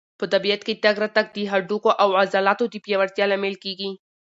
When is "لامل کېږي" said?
3.31-3.89